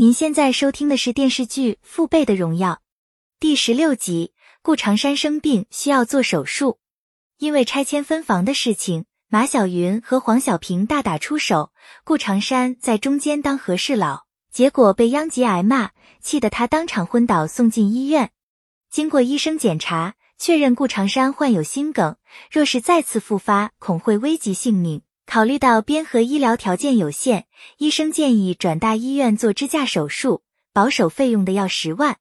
[0.00, 2.74] 您现在收听的是电视剧《父辈的荣耀》
[3.40, 4.32] 第十六集。
[4.62, 6.78] 顾长山生病需要做手术，
[7.38, 11.72] 因为拆迁分房的事情，马小云和黄小平大打出手，
[12.04, 18.30] 顾长山在中间当和事佬，结果被殃及挨骂，气得他当场昏倒，送进医院。
[18.88, 22.14] 经过医生检查，确认顾长山患有心梗，
[22.52, 25.02] 若是再次复发，恐会危及性命。
[25.28, 27.44] 考虑到边河医疗条件有限，
[27.76, 30.40] 医生建议转大医院做支架手术，
[30.72, 32.16] 保守费用的要十万。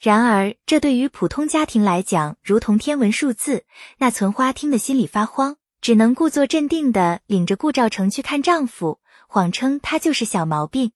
[0.00, 3.66] 然而，这对于普通家庭来讲如同天文数字。
[3.98, 10.92] 那存花听得心里发慌，只能故作镇定的领着顾兆成去看丈夫，谎称他就是小毛病。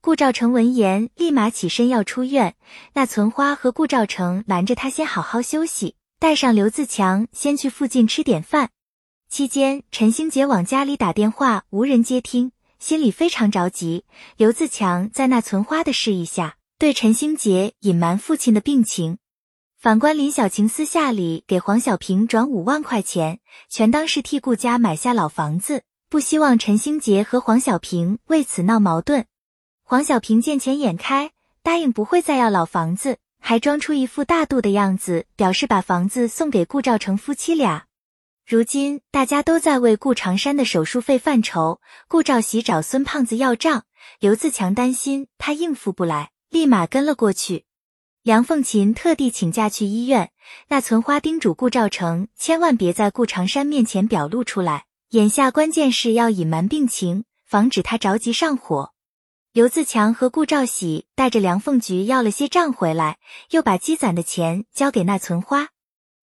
[0.00, 2.56] 顾兆成闻言，立马起身要出院。
[2.94, 8.70] 那存花和顾兆成拦着他先好好休息，带上刘自强先去附近吃点饭。
[9.30, 14.04] 期间，陈星杰往家里打电话，无人接听，心里非常着急。
[14.36, 19.18] 刘自强在那存花的示意下，对陈星杰隐瞒父亲的病情。
[19.78, 29.26] 反观林小晴，私下里给黄小平转五万块钱，全当是替顾家买下老房子，不希望陈星杰和黄小平为此闹矛盾。
[29.84, 37.87] 黄小平见钱眼开，答应不会再要老房子，还装出一副大度的样子，表示把房子送给顾兆成夫妻俩。
[38.48, 43.82] 如今大家都在为顾长山的手术费犯愁，顾兆喜找孙胖子要账，
[44.20, 47.66] 刘自强担心他应付不来，立马跟了过去。
[48.22, 50.30] 梁凤琴特地请假去医院，
[50.68, 58.94] 那存花叮嘱顾兆成千万别在顾长山面前表露出来，眼下关键是要隐瞒病情，防止他着急上火。
[59.52, 63.18] 刘自强和顾兆喜带着梁凤菊要了些账回来，
[63.50, 65.68] 又把积攒的钱交给那存花。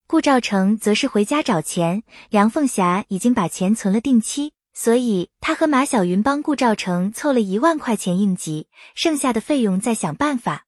[0.08, 10.68] 顾兆成则是回家找钱，梁凤霞已经把钱存了定期，所以他和马小云帮顾兆成凑了一万块钱应急，剩下的费用再想办法。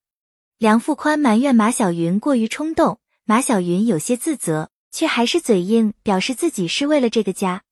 [0.58, 7.62] 梁富宽埋怨马小云过于冲动，马小云有些自责，却还是嘴硬，表示自己是为了这个家。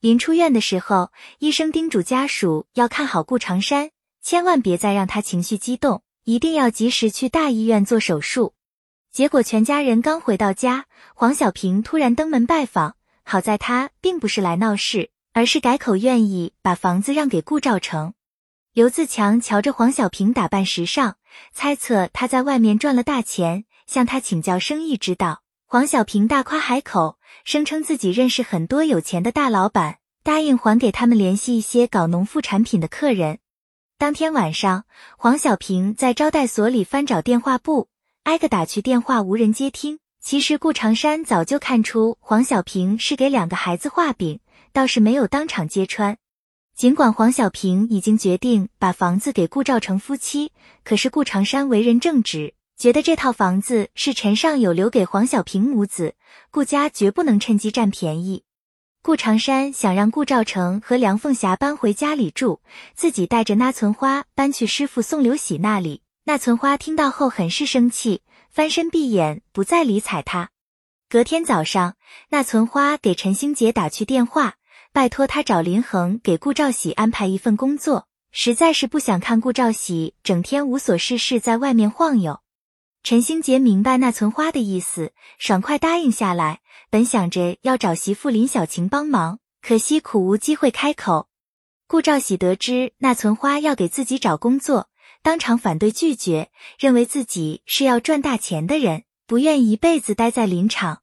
[0.00, 3.90] 临出院的时候，医生叮嘱家属要看好顾长山，
[4.22, 8.54] 千万别再让他情绪激动，一定要及时去大医院做手术。
[9.18, 12.94] 结果全家人刚回到家，黄小平突然登门拜访。
[13.24, 18.14] 好在他并不是来闹事，而是改口愿意把房子让给顾兆成。
[18.72, 21.16] 刘自强瞧着黄小平打扮时尚，
[21.52, 25.42] 猜测他在外面赚了大钱，向他请教生意之道。
[25.66, 33.40] 黄小平大夸海口，声称自己认识很多有钱的大老板，答应还给他们联系一些搞农副产品的客人。
[33.98, 34.84] 当天晚上，
[35.16, 37.88] 黄小平在招待所里翻找电话簿。
[38.28, 40.00] 挨个打去电话，无人接听。
[40.20, 44.40] 其实顾长山早就看出黄小平是给两个孩子画饼，
[44.70, 46.18] 倒是没有当场揭穿。
[46.76, 50.52] 尽管黄小平已经决定把房子给顾兆成夫妻，
[50.84, 56.14] 可是顾长山为人正直，觉得这套房子是陈尚友留给黄小平母子，
[56.50, 58.42] 顾家绝不能趁机占便宜。
[59.00, 62.60] 顾长山想让顾兆成和梁凤霞搬回家里住，
[62.94, 66.02] 自己带着那存花搬去师傅宋留喜那里。
[66.28, 70.50] 那存花听到后很是生气，翻身闭眼，不再理睬他。
[71.08, 71.96] 隔天早上，
[72.28, 74.56] 那存花给陈星杰打去电话，
[74.92, 82.40] 拜托他找林恒给顾兆喜安排一份工作，实在是不想看顾兆喜整天无所事事在外面晃悠。
[83.02, 86.60] 陈星杰明白那存花的意思，爽快答应下来。
[86.90, 91.30] 本想着要找媳妇林小晴帮忙，可惜苦无机会开口。
[91.86, 94.87] 顾兆喜得知那存花要给自己找工作。
[95.22, 101.02] 当场反对拒绝，认为自己是要赚大钱的人，不愿一辈子待在林场。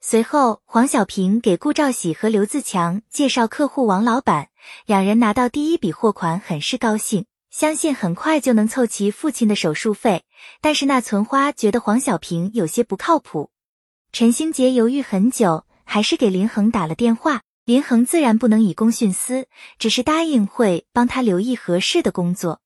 [0.00, 4.50] 随后，黄小平给顾兆喜和刘自强介绍客户王老板，
[4.84, 10.22] 两人拿到第一笔货款，很是高兴，相信很快就能凑齐父亲的手术费。
[10.60, 13.50] 但是那存花觉得黄小平有些不靠谱。
[14.12, 17.42] 陈星杰犹豫很久，还是给林恒打了电话。
[17.64, 22.60] 林恒自然不能以公徇私，只是答应会帮他留意合适的工作。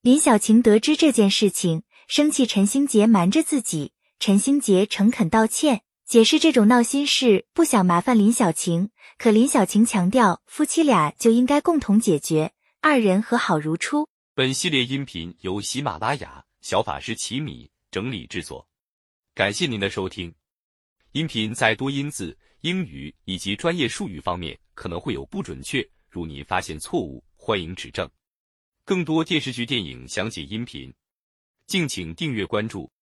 [0.00, 3.92] 林小晴得知这件事情，生气陈星杰瞒着自己。
[4.20, 14.08] 陈星杰诚恳道歉，解释这种闹心事不想麻烦林小晴，可林小晴强调夫妻俩就应该共同解决，二人和好如初。
[14.36, 18.68] 本系列音频由喜马拉雅小法师奇米整理制作，
[19.34, 20.32] 感谢您的收听。
[21.10, 28.08] 音频在多音字、英语以及专业术语方面可能会有不准确，如您发现错误，欢迎指正。
[28.88, 30.90] 更多电视剧、电影详解音频，
[31.66, 32.90] 敬请订阅关注。